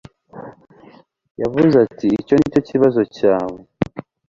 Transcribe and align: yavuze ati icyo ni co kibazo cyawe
yavuze 1.41 1.75
ati 1.85 2.07
icyo 2.19 2.35
ni 2.37 2.47
co 2.53 2.59
kibazo 2.69 3.01
cyawe 3.17 3.57